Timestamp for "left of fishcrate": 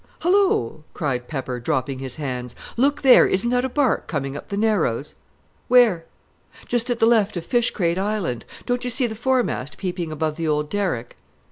7.05-7.99